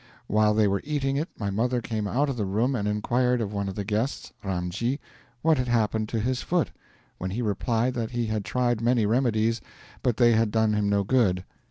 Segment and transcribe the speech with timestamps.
[0.25, 3.53] While they were eating it my mother came out of the room and inquired of
[3.53, 4.97] one of the guests, Ramji,
[5.43, 6.71] what had happened to his foot,
[7.19, 9.61] when he replied that he had tried many remedies,
[10.01, 11.43] but they had done him no good.